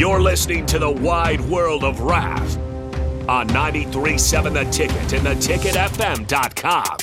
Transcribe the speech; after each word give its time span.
You're 0.00 0.22
listening 0.22 0.64
to 0.64 0.78
the 0.78 0.90
wide 0.90 1.42
world 1.42 1.84
of 1.84 2.00
Raf 2.00 2.56
on 3.28 3.46
93.7 3.50 4.54
The 4.54 4.64
Ticket 4.70 5.12
and 5.12 5.26
theticketfm.com. 5.26 6.96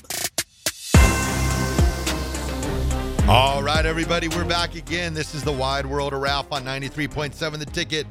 All 3.30 3.62
right, 3.62 3.86
everybody, 3.86 4.30
we're 4.30 4.46
back 4.46 4.74
again. 4.74 5.14
This 5.14 5.36
is 5.36 5.44
the 5.44 5.52
Wide 5.52 5.86
World 5.86 6.14
of 6.14 6.22
Ralph 6.22 6.52
on 6.52 6.64
93.7 6.64 7.60
The 7.60 7.68
Ticket, 7.68 8.08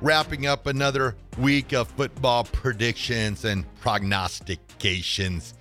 wrapping 0.00 0.46
up 0.46 0.68
another 0.68 1.16
week 1.36 1.72
of 1.72 1.88
football 1.88 2.44
predictions 2.44 3.44
and 3.44 3.64
prognostications. 3.80 5.54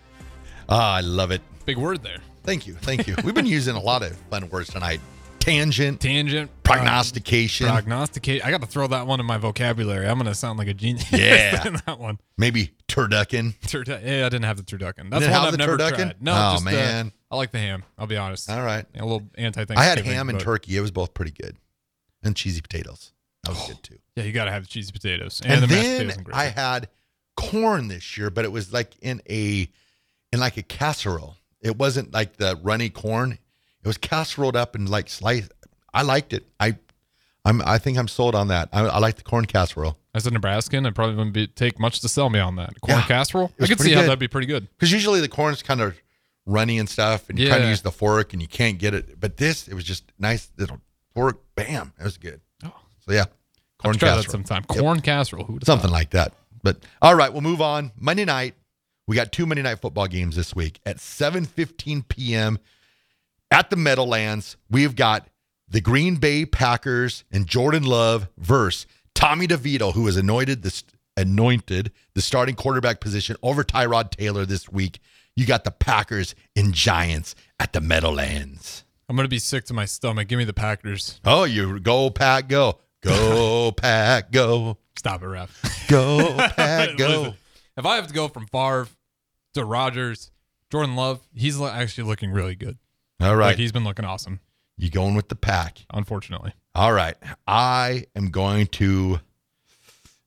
Ah, 0.69 0.97
I 0.97 1.01
love 1.01 1.31
it. 1.31 1.41
Big 1.65 1.77
word 1.77 2.03
there. 2.03 2.19
Thank 2.43 2.67
you. 2.67 2.75
Thank 2.75 3.07
you. 3.07 3.15
We've 3.23 3.33
been 3.33 3.47
using 3.47 3.75
a 3.75 3.81
lot 3.81 4.03
of 4.03 4.15
fun 4.29 4.47
words 4.51 4.69
tonight. 4.69 4.99
Tangent, 5.47 6.01
Tangent. 6.01 6.51
prognostication, 6.63 7.67
Prognosticate. 7.67 8.43
I 8.45 8.51
got 8.51 8.59
to 8.61 8.67
throw 8.67 8.85
that 8.87 9.07
one 9.07 9.21
in 9.21 9.25
my 9.25 9.37
vocabulary. 9.37 10.05
I'm 10.05 10.17
going 10.17 10.25
to 10.27 10.35
sound 10.35 10.59
like 10.59 10.67
a 10.67 10.73
genius 10.73 11.09
Yeah. 11.11 11.65
in 11.65 11.73
that 11.85 11.97
one. 11.99 12.19
maybe 12.37 12.71
turducken. 12.89 13.55
Turdu- 13.61 14.03
yeah, 14.05 14.25
I 14.25 14.29
didn't 14.29 14.43
have 14.43 14.57
the 14.57 14.63
turducken. 14.63 15.09
That's 15.09 15.21
didn't 15.23 15.31
one 15.31 15.31
have 15.31 15.43
I've 15.45 15.51
the 15.53 15.57
never 15.57 15.77
turducken? 15.77 15.95
tried. 15.95 16.21
No, 16.21 16.33
Oh, 16.33 16.53
just, 16.55 16.67
uh, 16.67 16.71
man. 16.71 17.11
I 17.31 17.35
like 17.37 17.51
the 17.51 17.59
ham. 17.59 17.83
I'll 17.97 18.07
be 18.07 18.17
honest. 18.17 18.49
All 18.49 18.61
right. 18.61 18.85
A 18.95 19.03
little 19.03 19.23
anti 19.37 19.63
thing 19.63 19.77
I 19.77 19.83
had 19.85 19.99
ham 19.99 20.27
and 20.29 20.37
turkey. 20.39 20.75
It 20.75 20.81
was 20.81 20.91
both 20.91 21.13
pretty 21.13 21.31
good. 21.31 21.55
And 22.23 22.35
cheesy 22.35 22.59
potatoes. 22.61 23.13
That 23.43 23.51
was 23.51 23.67
good 23.67 23.81
too. 23.83 23.97
Yeah, 24.17 24.23
you 24.23 24.33
got 24.33 24.45
to 24.45 24.51
have 24.51 24.63
the 24.63 24.67
cheesy 24.69 24.91
potatoes 24.91 25.41
and, 25.43 25.53
and 25.53 25.63
the 25.63 25.67
mashed 25.67 25.81
then 25.83 25.95
potatoes 25.97 26.15
and 26.17 26.25
gravy. 26.25 26.37
I 26.39 26.45
had 26.49 26.89
corn 27.37 27.87
this 27.87 28.17
year, 28.17 28.29
but 28.29 28.43
it 28.43 28.51
was 28.51 28.73
like 28.73 28.91
in 29.01 29.21
a 29.29 29.69
in 30.33 30.39
like 30.41 30.57
a 30.57 30.63
casserole. 30.63 31.37
It 31.61 31.77
wasn't 31.77 32.11
like 32.13 32.35
the 32.37 32.59
runny 32.61 32.89
corn. 32.89 33.37
It 33.87 33.95
was 33.95 33.97
casseroled 33.97 34.57
up 34.57 34.75
and 34.75 34.89
like 34.89 35.07
sliced. 35.09 35.53
I 35.93 36.01
liked 36.01 36.33
it. 36.33 36.45
I 36.59 36.75
I'm 37.45 37.61
I 37.65 37.77
think 37.77 37.97
I'm 37.97 38.09
sold 38.09 38.35
on 38.35 38.49
that. 38.49 38.67
I, 38.73 38.81
I 38.81 38.99
like 38.99 39.15
the 39.15 39.23
corn 39.23 39.45
casserole 39.45 39.97
As 40.13 40.27
a 40.27 40.31
Nebraskan, 40.31 40.85
it 40.85 40.93
probably 40.93 41.15
wouldn't 41.15 41.33
be, 41.33 41.47
take 41.47 41.79
much 41.79 42.01
to 42.01 42.09
sell 42.09 42.29
me 42.29 42.39
on 42.39 42.57
that. 42.57 42.81
Corn 42.81 42.97
Yeah. 42.97 43.05
casserole? 43.07 43.51
I 43.61 43.67
could 43.67 43.77
see 43.79 43.83
pretty 43.85 43.93
how 43.93 44.01
that'd 44.01 44.19
be 44.19 44.27
pretty 44.27 44.47
good. 44.47 44.67
because 44.71 44.91
usually 44.91 45.21
the 45.21 45.29
corn's 45.29 45.63
kind 45.63 45.79
of 45.79 45.95
runny 46.45 46.79
and 46.79 46.89
stuff, 46.89 47.29
and 47.29 47.39
you 47.39 47.47
kind 47.47 47.59
of 47.61 47.65
Yeah. 47.67 47.69
use 47.69 47.81
the 47.81 47.91
fork 47.91 48.33
and 48.33 48.41
you 48.41 48.47
can't 48.49 48.77
get 48.77 48.93
it. 48.93 49.17
But 49.21 49.37
this, 49.37 49.69
it 49.69 49.73
was 49.73 49.85
just 49.85 50.11
nice 50.19 50.49
little 50.57 50.81
fork. 51.15 51.39
Bam, 51.55 51.93
it 51.97 52.03
was 52.03 52.17
good. 52.17 52.41
Oh. 52.65 52.73
So 53.07 53.13
yeah, 53.13 53.25
corn 53.79 53.93
I'll 53.95 53.99
try 53.99 54.09
that 54.09 54.15
casserole. 54.25 54.31
sometime. 54.31 54.65
Yep. 54.69 54.79
Corn 54.79 54.99
casserole. 54.99 55.45
Who 55.45 55.59
something 55.63 55.91
like 55.91 56.09
that. 56.09 56.33
But 56.61 56.83
all 57.01 57.15
right, 57.15 57.31
we'll 57.31 57.41
move 57.41 57.61
on. 57.61 57.93
Monday 57.97 58.25
night, 58.25 58.55
we 59.07 59.15
got 59.15 59.31
two 59.31 59.45
Monday 59.45 59.61
night 59.63 59.79
football 59.79 60.07
games 60.07 60.35
this 60.35 60.53
week 60.53 60.81
at 60.85 60.97
7:15 60.97 62.05
p.m. 62.09 62.59
at 63.51 63.69
the 63.69 63.75
Meadowlands. 63.75 64.57
We've 64.69 64.95
got 64.95 65.27
the 65.67 65.81
Green 65.81 66.15
Bay 66.15 66.45
Packers 66.45 67.23
and 67.31 67.47
Jordan 67.47 67.83
Love 67.83 68.29
versus 68.37 68.87
Tommy 69.13 69.47
DeVito, 69.47 69.93
who 69.93 70.07
is 70.07 70.17
anointed 70.17 70.63
the 70.63 70.83
anointed 71.15 71.91
the 72.13 72.21
starting 72.21 72.55
quarterback 72.55 72.99
position 72.99 73.35
over 73.41 73.63
Tyrod 73.63 74.11
Taylor 74.11 74.45
this 74.45 74.69
week. 74.69 74.99
You 75.35 75.45
got 75.45 75.63
the 75.63 75.71
Packers 75.71 76.35
and 76.55 76.73
Giants 76.73 77.35
at 77.59 77.73
the 77.73 77.81
Meadowlands. 77.81 78.83
I'm 79.09 79.15
going 79.15 79.25
to 79.25 79.29
be 79.29 79.39
sick 79.39 79.65
to 79.65 79.73
my 79.73 79.85
stomach. 79.85 80.27
Give 80.27 80.37
me 80.37 80.45
the 80.45 80.53
Packers. 80.53 81.19
Oh, 81.25 81.43
you 81.45 81.79
go 81.79 82.09
Pack, 82.09 82.49
go, 82.49 82.79
go 83.01 83.71
Pack, 83.77 84.31
go, 84.31 84.77
Stop 84.97 85.21
it, 85.23 85.27
ref. 85.27 85.87
go 85.87 86.35
Pack, 86.55 86.97
go. 86.97 87.07
Listen, 87.07 87.33
if 87.77 87.85
I 87.85 87.95
have 87.95 88.07
to 88.07 88.13
go 88.13 88.27
from 88.27 88.47
Favre 88.47 88.87
to 89.53 89.63
Rodgers, 89.63 90.31
Jordan 90.71 90.95
Love, 90.95 91.21
he's 91.33 91.61
actually 91.61 92.07
looking 92.07 92.31
really 92.31 92.55
good. 92.55 92.77
All 93.19 93.35
right. 93.35 93.47
Like 93.47 93.57
he's 93.57 93.71
been 93.71 93.83
looking 93.83 94.05
awesome, 94.05 94.39
You 94.77 94.89
going 94.89 95.15
with 95.15 95.29
the 95.29 95.35
pack. 95.35 95.79
unfortunately. 95.93 96.53
All 96.75 96.93
right. 96.93 97.15
I 97.47 98.05
am 98.15 98.29
going 98.29 98.67
to 98.67 99.19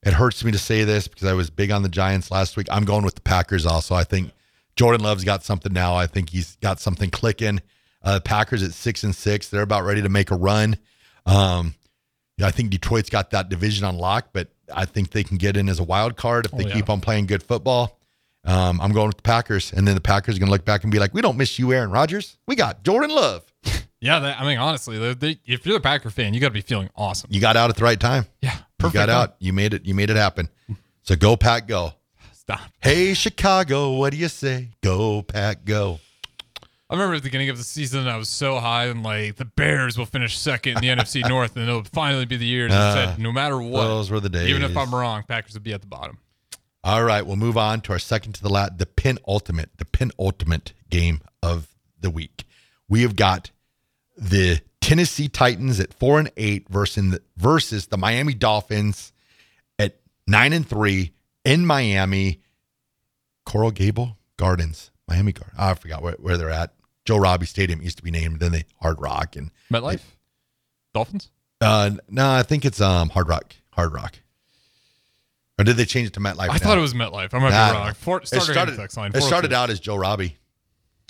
it 0.03 0.13
hurts 0.15 0.43
me 0.45 0.51
to 0.53 0.59
say 0.59 0.85
this 0.85 1.07
because 1.09 1.29
I 1.29 1.35
was 1.35 1.51
big 1.51 1.71
on 1.71 1.83
the 1.83 1.89
Giants 1.89 2.31
last 2.31 2.57
week. 2.57 2.67
I'm 2.71 2.85
going 2.85 3.05
with 3.05 3.15
the 3.17 3.21
Packers 3.21 3.67
also. 3.67 3.95
I 3.95 4.03
think 4.05 4.33
Jordan 4.75 5.03
Love's 5.05 5.25
got 5.25 5.45
something 5.45 5.73
now. 5.73 5.95
I 5.95 6.07
think 6.07 6.31
he's 6.31 6.57
got 6.57 6.81
something 6.81 7.11
clicking. 7.11 7.61
Uh 8.03 8.19
Packers 8.19 8.63
at 8.63 8.73
six 8.73 9.05
and 9.05 9.15
six. 9.15 9.49
They're 9.49 9.63
about 9.63 9.85
ready 9.85 10.03
to 10.03 10.09
make 10.09 10.31
a 10.31 10.37
run. 10.37 10.77
Um 11.27 11.75
I 12.43 12.51
think 12.51 12.71
Detroit's 12.71 13.11
got 13.11 13.31
that 13.33 13.51
division 13.51 13.85
on 13.85 13.99
lock, 13.99 14.31
but 14.33 14.49
I 14.75 14.87
think 14.87 15.11
they 15.11 15.23
can 15.23 15.37
get 15.37 15.59
in 15.59 15.69
as 15.69 15.79
a 15.79 15.85
wild 15.85 16.17
card 16.17 16.47
if 16.47 16.53
they 16.53 16.65
Oh, 16.65 16.69
yeah. 16.69 16.75
keep 16.75 16.89
on 16.89 17.03
playing 17.03 17.27
good 17.27 17.43
football. 17.43 18.00
Um, 18.45 18.81
I'm 18.81 18.93
going 18.93 19.07
with 19.09 19.17
the 19.17 19.23
Packers, 19.23 19.73
and 19.73 19.87
then 19.87 19.95
the 19.95 20.01
Packers 20.01 20.37
are 20.37 20.39
going 20.39 20.47
to 20.49 20.53
look 20.53 20.65
back 20.65 20.83
and 20.83 20.91
be 20.91 20.99
like, 20.99 21.13
"We 21.13 21.21
don't 21.21 21.37
miss 21.37 21.59
you, 21.59 21.73
Aaron 21.73 21.91
Rodgers. 21.91 22.39
We 22.47 22.57
got 22.57 22.83
Jordan 22.85 23.11
Love. 23.11 23.45
Yeah, 24.03 24.19
that, 24.21 24.41
I 24.41 24.47
mean, 24.47 24.57
honestly, 24.57 24.97
they, 24.97 25.13
they, 25.13 25.41
if 25.45 25.67
you're 25.67 25.75
the 25.75 25.81
Packer 25.83 26.09
fan, 26.09 26.33
you 26.33 26.41
got 26.41 26.47
to 26.47 26.55
be 26.55 26.63
feeling 26.63 26.89
awesome. 26.97 27.29
You 27.31 27.39
got 27.39 27.55
out 27.55 27.69
at 27.69 27.77
the 27.77 27.85
right 27.85 28.01
time. 28.01 28.25
Yeah, 28.41 28.55
You 28.55 28.63
perfect. 28.79 28.95
got 28.95 29.11
out. 29.11 29.35
You 29.41 29.53
made 29.53 29.75
it. 29.75 29.85
You 29.85 29.95
made 29.95 30.09
it 30.09 30.17
happen. 30.17 30.49
So 31.03 31.17
go 31.17 31.37
pack, 31.37 31.69
go. 31.69 31.93
Stop. 32.33 32.61
Hey 32.81 33.13
Chicago, 33.13 33.93
what 33.93 34.13
do 34.13 34.17
you 34.17 34.29
say? 34.29 34.71
Go 34.83 35.21
pack, 35.21 35.67
go. 35.67 36.01
I 36.89 36.95
remember 36.95 37.15
at 37.17 37.19
the 37.23 37.27
beginning 37.27 37.51
of 37.51 37.59
the 37.59 37.63
season, 37.63 38.09
I 38.09 38.17
was 38.17 38.31
so 38.31 38.59
high 38.59 38.87
and 38.87 39.03
like 39.03 39.37
the 39.37 39.45
Bears 39.45 39.99
will 39.99 40.07
finish 40.07 40.39
second 40.39 40.79
in 40.79 40.81
the 40.81 40.89
NFC 41.03 41.21
North, 41.29 41.57
and 41.57 41.69
it'll 41.69 41.85
finally 41.85 42.25
be 42.25 42.39
the 42.39 42.47
year. 42.47 42.65
And 42.65 42.73
I 42.73 42.89
Ah, 42.91 42.95
said, 42.95 43.19
no 43.19 43.33
matter 43.33 43.61
what, 43.61 43.83
those 43.85 44.11
were 44.11 44.21
the 44.21 44.31
days. 44.31 44.49
even 44.49 44.63
if 44.63 44.75
I'm 44.79 44.95
wrong, 44.95 45.25
Packers 45.29 45.53
would 45.53 45.63
be 45.63 45.75
at 45.75 45.83
the 45.83 45.87
bottom. 45.87 46.17
All 46.83 47.05
right, 47.05 47.27
we'll 47.27 47.37
move 47.37 47.59
on 47.59 47.83
to 47.83 47.93
our 47.93 47.99
second 47.99 48.35
to 48.37 48.43
the 48.43 48.49
last, 48.49 48.79
the 48.79 48.87
penultimate, 48.87 49.71
the 49.77 49.85
penultimate 49.85 50.73
game 50.89 51.21
of 51.43 51.69
the 52.01 52.11
week. 52.11 52.45
We 52.89 53.03
have 53.03 53.17
got 53.17 53.51
the 54.17 54.61
Tennessee 54.81 55.29
Titans 55.29 55.79
at 55.79 55.93
four 55.93 56.19
and 56.19 56.31
eight 56.37 56.69
versus 56.69 57.11
the, 57.11 57.23
versus 57.37 57.87
the 57.89 57.99
Miami 57.99 58.33
Dolphins 58.35 59.13
at 59.79 60.01
nine 60.27 60.53
and 60.55 60.67
three 60.67 61.13
in 61.45 61.67
Miami, 61.67 62.41
Coral 63.45 63.71
Gable 63.71 64.17
Gardens, 64.39 64.91
Miami 65.07 65.33
Garden. 65.33 65.55
I 65.59 65.75
forgot 65.75 66.03
where, 66.03 66.15
where 66.15 66.39
they're 66.39 66.51
at. 66.51 66.73
Joe 67.05 67.19
Robbie 67.19 67.47
Stadium 67.47 67.83
used 67.83 67.99
to 67.99 68.03
be 68.03 68.11
named, 68.11 68.41
then 68.41 68.53
they 68.53 68.65
Hard 68.81 69.01
Rock 69.01 69.37
and 69.37 69.51
MetLife, 69.71 70.03
Dolphins. 70.95 71.31
uh 71.61 71.91
no, 72.09 72.31
I 72.31 72.43
think 72.43 72.65
it's 72.65 72.81
um 72.81 73.11
Hard 73.11 73.29
Rock, 73.29 73.55
Hard 73.73 73.93
Rock. 73.93 74.17
Or 75.61 75.65
did 75.65 75.77
they 75.77 75.85
change 75.85 76.09
it 76.09 76.15
to 76.15 76.21
MetLife? 76.21 76.45
I 76.45 76.47
now? 76.47 76.57
thought 76.59 76.79
it 76.79 76.81
was 76.81 76.95
MetLife. 76.95 77.35
I 77.35 77.39
might 77.39 77.51
Nah, 77.51 77.69
be 77.71 77.77
wrong. 77.77 77.89
It 78.23 78.27
started, 78.27 78.77
text 78.77 78.97
line, 78.97 79.13
it 79.15 79.21
started 79.23 79.53
out 79.53 79.69
as 79.69 79.79
Joe 79.79 79.97
Robbie. 79.97 80.37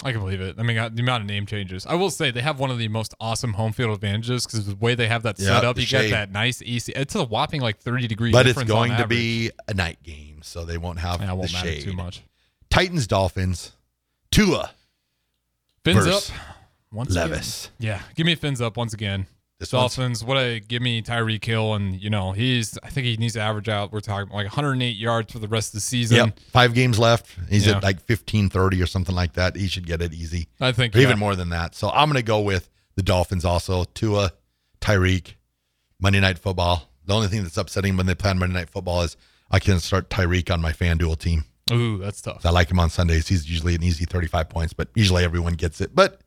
I 0.02 0.12
can 0.12 0.20
believe 0.22 0.40
it. 0.40 0.56
I 0.58 0.62
mean, 0.62 0.78
uh, 0.78 0.88
the 0.88 1.02
amount 1.02 1.22
of 1.24 1.28
name 1.28 1.44
changes. 1.46 1.86
I 1.86 1.94
will 1.94 2.10
say 2.10 2.30
they 2.30 2.40
have 2.40 2.58
one 2.58 2.70
of 2.70 2.78
the 2.78 2.88
most 2.88 3.14
awesome 3.20 3.52
home 3.52 3.72
field 3.72 3.92
advantages 3.94 4.46
because 4.46 4.66
the 4.66 4.74
way 4.74 4.94
they 4.94 5.06
have 5.08 5.22
that 5.24 5.38
Yeah, 5.38 5.48
set 5.48 5.64
up, 5.64 5.76
you 5.78 5.84
shade. 5.84 6.08
get 6.08 6.10
that 6.12 6.32
nice 6.32 6.62
AC. 6.62 6.90
It's 6.96 7.14
a 7.14 7.22
whopping 7.24 7.60
like 7.60 7.78
30 7.78 8.08
degree 8.08 8.32
But 8.32 8.46
it's 8.46 8.62
going 8.64 8.96
to 8.96 9.06
be 9.06 9.50
a 9.68 9.74
night 9.74 10.02
game, 10.02 10.40
so 10.42 10.64
they 10.64 10.78
won't 10.78 10.98
have 11.00 11.20
Yeah, 11.20 11.32
it 11.32 11.36
won't 11.36 11.52
matter 11.52 11.68
shade. 11.68 11.82
too 11.82 11.92
much. 11.92 12.22
Titans, 12.70 13.06
Dolphins, 13.06 13.72
Tua, 14.30 14.70
Fins 15.84 16.06
up 16.06 16.22
once 16.92 17.10
again. 17.10 17.30
Levis. 17.30 17.70
Yeah, 17.78 18.00
give 18.14 18.24
me 18.26 18.34
fins 18.34 18.60
up 18.60 18.76
once 18.76 18.94
again. 18.94 19.26
This 19.60 19.68
Dolphins, 19.72 20.24
what 20.24 20.38
a 20.38 20.58
give 20.58 20.80
me 20.80 21.02
Tyreek 21.02 21.44
Hill, 21.44 21.74
and 21.74 21.94
you 22.00 22.08
know 22.10 22.32
he's. 22.32 22.78
I 22.82 22.88
think 22.88 23.06
he 23.06 23.16
needs 23.18 23.34
to 23.34 23.40
average 23.40 23.68
out. 23.68 23.92
We're 23.92 24.00
talking 24.00 24.32
like 24.32 24.46
108 24.46 24.96
yards 24.96 25.32
for 25.32 25.38
the 25.38 25.48
rest 25.48 25.68
of 25.68 25.72
the 25.74 25.80
season. 25.80 26.16
Yep, 26.16 26.40
five 26.50 26.72
games 26.74 26.98
left. 26.98 27.28
He's 27.50 27.66
Yeah. 27.66 27.76
at 27.76 27.82
like 27.82 28.00
fifteen 28.00 28.48
thirty 28.48 28.80
or 28.82 28.86
something 28.86 29.14
like 29.14 29.34
that. 29.34 29.56
He 29.56 29.68
should 29.68 29.86
get 29.86 30.00
it 30.00 30.14
easy, 30.14 30.48
I 30.62 30.72
think 30.72 30.96
or 30.96 31.00
even 31.00 31.18
more 31.18 31.36
than 31.36 31.50
that. 31.50 31.74
So 31.74 31.90
I'm 31.90 32.08
going 32.08 32.16
to 32.16 32.22
go 32.22 32.40
with 32.40 32.70
the 32.96 33.02
Dolphins 33.02 33.44
also. 33.44 33.84
Tua, 33.84 34.32
Tyreek, 34.80 35.34
Monday 36.00 36.20
Night 36.20 36.38
Football. 36.38 36.88
The 37.04 37.14
only 37.14 37.28
thing 37.28 37.42
that's 37.42 37.58
upsetting 37.58 37.98
when 37.98 38.06
they 38.06 38.14
play 38.14 38.30
on 38.30 38.38
Monday 38.38 38.54
Night 38.54 38.70
Football 38.70 39.02
is 39.02 39.16
I 39.50 39.58
can 39.58 39.78
start 39.80 40.08
Tyreek 40.08 40.50
on 40.50 40.62
my 40.62 40.72
FanDuel 40.72 41.18
team. 41.18 41.44
Ooh, 41.70 41.98
that's 41.98 42.22
tough. 42.22 42.46
I 42.46 42.50
like 42.50 42.70
him 42.70 42.80
on 42.80 42.88
Sundays. 42.88 43.28
He's 43.28 43.48
usually 43.48 43.74
an 43.74 43.82
easy 43.82 44.04
35 44.06 44.48
points, 44.48 44.72
but 44.72 44.88
usually 44.94 45.22
everyone 45.22 45.52
gets 45.52 45.80
it. 45.82 45.94
But 45.94 46.20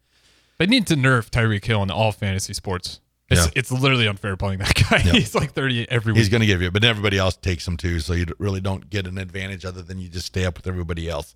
They 0.59 0.67
need 0.67 0.85
to 0.87 0.95
nerf 0.95 1.29
Tyreek 1.31 1.65
Hill 1.65 1.81
in 1.81 1.89
all 1.89 2.11
fantasy 2.11 2.53
sports. 2.53 2.99
It's 3.29 3.45
Yeah. 3.45 3.51
it's 3.55 3.71
literally 3.71 4.07
unfair 4.07 4.35
playing 4.37 4.59
that 4.59 4.73
guy. 4.89 4.97
Yeah. 5.05 5.13
He's 5.13 5.33
like 5.35 5.53
38 5.53 5.87
every 5.89 6.13
week. 6.13 6.17
he's 6.19 6.29
going 6.29 6.41
to 6.41 6.47
give 6.47 6.61
you, 6.61 6.69
but 6.71 6.83
everybody 6.83 7.17
else 7.17 7.35
takes 7.35 7.67
him 7.67 7.77
too. 7.77 7.99
So 7.99 8.13
you 8.13 8.25
really 8.39 8.61
don't 8.61 8.89
get 8.89 9.07
an 9.07 9.17
advantage 9.17 9.65
other 9.65 9.81
than 9.81 9.97
you 9.99 10.09
just 10.09 10.27
stay 10.27 10.45
up 10.45 10.57
with 10.57 10.67
everybody 10.67 11.09
else. 11.09 11.33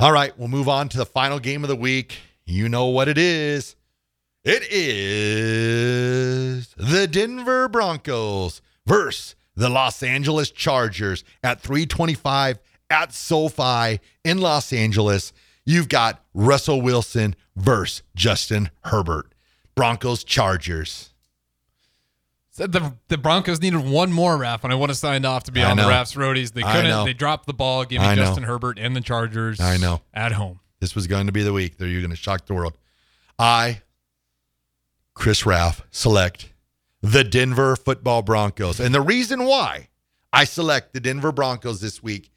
All 0.00 0.12
right, 0.12 0.36
we'll 0.38 0.48
move 0.48 0.68
on 0.68 0.88
to 0.90 0.96
the 0.98 1.06
final 1.06 1.38
game 1.38 1.62
of 1.64 1.68
the 1.68 1.76
week. 1.76 2.18
You 2.44 2.68
know 2.68 2.86
what 2.86 3.08
it 3.08 3.18
is. 3.18 3.76
It 4.44 4.64
is 4.72 6.68
the 6.76 7.06
Denver 7.06 7.68
Broncos 7.68 8.60
versus 8.86 9.34
the 9.54 9.68
Los 9.68 10.02
Angeles 10.02 10.50
Chargers 10.50 11.22
at 11.44 11.60
325 11.60 12.58
at 12.90 13.12
SoFi 13.12 14.00
in 14.24 14.38
Los 14.38 14.72
Angeles. 14.72 15.32
You've 15.64 15.88
got 15.88 16.24
Russell 16.34 16.80
Wilson 16.82 17.36
versus 17.54 18.02
Justin 18.16 18.70
Herbert. 18.84 19.31
Broncos 19.74 20.24
Chargers. 20.24 21.10
Said 22.50 22.72
the 22.72 22.92
the 23.08 23.16
Broncos 23.16 23.62
needed 23.62 23.88
one 23.88 24.12
more 24.12 24.36
ref, 24.36 24.62
and 24.62 24.72
I 24.72 24.76
would 24.76 24.90
have 24.90 24.98
signed 24.98 25.24
off 25.24 25.44
to 25.44 25.52
be 25.52 25.62
I 25.62 25.70
on 25.70 25.78
know. 25.78 25.86
the 25.86 25.92
refs 25.92 26.14
roadies. 26.14 26.52
They 26.52 26.62
couldn't. 26.62 27.06
They 27.06 27.14
dropped 27.14 27.46
the 27.46 27.54
ball. 27.54 27.84
Gave 27.84 28.00
me 28.00 28.06
I 28.06 28.14
know. 28.14 28.24
Justin 28.24 28.44
Herbert 28.44 28.78
and 28.78 28.94
the 28.94 29.00
Chargers. 29.00 29.58
I 29.58 29.78
know. 29.78 30.02
at 30.12 30.32
home. 30.32 30.60
This 30.78 30.94
was 30.94 31.06
going 31.06 31.26
to 31.26 31.32
be 31.32 31.42
the 31.42 31.52
week 31.52 31.78
that 31.78 31.88
you're 31.88 32.00
going 32.02 32.10
to 32.10 32.16
shock 32.16 32.44
the 32.46 32.54
world. 32.54 32.76
I, 33.38 33.80
Chris 35.14 35.46
Raff, 35.46 35.82
select 35.90 36.52
the 37.00 37.24
Denver 37.24 37.74
football 37.76 38.20
Broncos. 38.20 38.80
And 38.80 38.94
the 38.94 39.00
reason 39.00 39.44
why 39.44 39.88
I 40.32 40.44
select 40.44 40.92
the 40.92 41.00
Denver 41.00 41.32
Broncos 41.32 41.80
this 41.80 42.02
week 42.02 42.30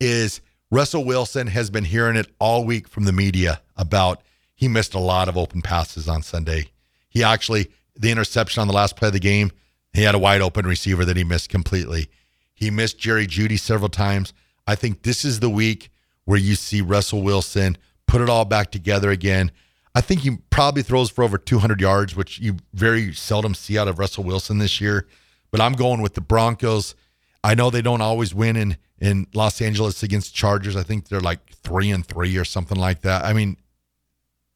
is 0.00 0.40
Russell 0.70 1.04
Wilson 1.04 1.48
has 1.48 1.68
been 1.68 1.84
hearing 1.84 2.16
it 2.16 2.28
all 2.38 2.64
week 2.64 2.88
from 2.88 3.04
the 3.04 3.12
media 3.12 3.60
about 3.76 4.22
he 4.60 4.68
missed 4.68 4.92
a 4.92 4.98
lot 4.98 5.26
of 5.26 5.38
open 5.38 5.62
passes 5.62 6.06
on 6.06 6.20
Sunday. 6.22 6.66
He 7.08 7.24
actually, 7.24 7.70
the 7.96 8.10
interception 8.10 8.60
on 8.60 8.68
the 8.68 8.74
last 8.74 8.94
play 8.94 9.08
of 9.08 9.14
the 9.14 9.18
game, 9.18 9.52
he 9.94 10.02
had 10.02 10.14
a 10.14 10.18
wide 10.18 10.42
open 10.42 10.66
receiver 10.66 11.02
that 11.06 11.16
he 11.16 11.24
missed 11.24 11.48
completely. 11.48 12.10
He 12.52 12.70
missed 12.70 12.98
Jerry 12.98 13.26
Jeudy 13.26 13.58
several 13.58 13.88
times. 13.88 14.34
I 14.66 14.74
think 14.74 15.02
this 15.02 15.24
is 15.24 15.40
the 15.40 15.48
week 15.48 15.88
where 16.26 16.36
you 16.36 16.56
see 16.56 16.82
Russell 16.82 17.22
Wilson 17.22 17.78
put 18.06 18.20
it 18.20 18.28
all 18.28 18.44
back 18.44 18.70
together 18.70 19.10
again. 19.10 19.50
I 19.94 20.02
think 20.02 20.20
he 20.20 20.36
probably 20.50 20.82
throws 20.82 21.08
for 21.08 21.24
over 21.24 21.38
200 21.38 21.80
yards, 21.80 22.14
which 22.14 22.38
you 22.38 22.58
very 22.74 23.14
seldom 23.14 23.54
see 23.54 23.78
out 23.78 23.88
of 23.88 23.98
Russell 23.98 24.24
Wilson 24.24 24.58
this 24.58 24.78
year. 24.78 25.06
But 25.50 25.62
I'm 25.62 25.72
going 25.72 26.02
with 26.02 26.12
the 26.12 26.20
Broncos. 26.20 26.94
I 27.42 27.54
know 27.54 27.70
they 27.70 27.80
don't 27.80 28.02
always 28.02 28.34
win 28.34 28.56
in 28.56 28.76
in 29.00 29.26
Los 29.32 29.62
Angeles 29.62 30.02
against 30.02 30.34
Chargers. 30.34 30.76
I 30.76 30.82
think 30.82 31.08
they're 31.08 31.18
like 31.18 31.48
three 31.62 31.90
and 31.90 32.04
three 32.04 32.36
or 32.36 32.44
something 32.44 32.78
like 32.78 33.00
that. 33.00 33.24
I 33.24 33.32
mean, 33.32 33.56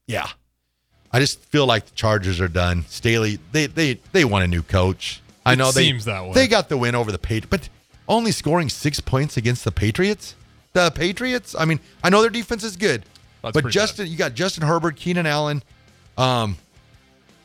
yeah, 0.07 0.27
I 1.11 1.19
just 1.19 1.39
feel 1.39 1.65
like 1.65 1.85
the 1.85 1.95
Chargers 1.95 2.39
are 2.41 2.47
done. 2.47 2.85
Staley, 2.87 3.39
they 3.51 3.67
they 3.67 3.99
they 4.11 4.25
want 4.25 4.43
a 4.43 4.47
new 4.47 4.61
coach. 4.63 5.21
I 5.45 5.53
It 5.53 5.57
know 5.57 5.71
they 5.71 5.83
seems 5.85 6.05
that 6.05 6.23
way. 6.25 6.33
they 6.33 6.47
got 6.47 6.69
the 6.69 6.77
win 6.77 6.95
over 6.95 7.11
the 7.11 7.19
Patriots, 7.19 7.47
but 7.49 7.69
only 8.07 8.31
scoring 8.31 8.69
six 8.69 8.99
points 8.99 9.37
against 9.37 9.63
the 9.63 9.71
Patriots. 9.71 10.35
The 10.73 10.91
Patriots. 10.91 11.55
I 11.57 11.65
mean, 11.65 11.79
I 12.03 12.09
know 12.09 12.21
their 12.21 12.29
defense 12.29 12.63
is 12.63 12.75
good, 12.75 13.03
That's 13.41 13.53
but 13.59 13.69
Justin, 13.71 14.07
you 14.07 14.17
got 14.17 14.33
Justin 14.33 14.63
Herbert, 14.67 14.95
Keenan 14.97 15.25
Allen, 15.25 15.63
um, 16.17 16.57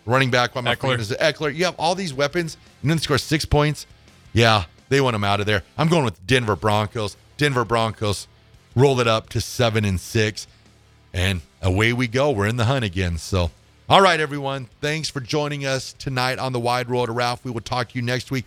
running 0.07 0.31
back. 0.31 0.55
What 0.55 0.65
my 0.65 0.75
Ekeler. 0.75 0.99
is 0.99 1.11
Ekeler. 1.13 1.55
You 1.55 1.65
have 1.67 1.77
all 1.79 1.95
these 1.95 2.13
weapons, 2.13 2.57
and 2.83 2.91
then 2.91 2.99
score 2.99 3.19
six 3.19 3.45
points. 3.45 3.87
Yeah, 4.33 4.65
they 4.89 5.01
want 5.01 5.15
him 5.17 5.25
out 5.25 5.41
of 5.41 5.47
there. 5.47 5.63
I'm 5.79 5.89
going 5.89 6.05
with 6.05 6.25
Denver 6.27 6.57
Broncos. 6.57 7.17
Denver 7.37 7.65
Broncos 7.65 8.27
roll 8.75 9.01
it 9.01 9.07
up 9.09 9.29
to 9.31 9.41
seven 9.41 9.85
and 9.85 10.01
six, 10.01 10.47
and 11.13 11.41
away 11.63 11.93
we 11.93 12.07
go. 12.07 12.31
We're 12.31 12.47
in 12.47 12.57
the 12.57 12.67
hunt 12.67 12.85
again. 12.85 13.19
So, 13.19 13.51
all 13.89 14.01
right, 14.01 14.21
everyone. 14.21 14.69
Thanks 14.81 15.11
for 15.11 15.21
joining 15.21 15.67
us 15.67 15.93
tonight 15.95 16.39
on 16.39 16.53
the 16.53 16.61
Wide 16.61 16.89
World 16.89 17.09
of 17.09 17.17
Ralph. 17.17 17.45
We 17.45 17.51
will 17.51 17.61
talk 17.61 17.91
to 17.91 17.95
you 17.97 18.03
next 18.03 18.31
week. 18.31 18.45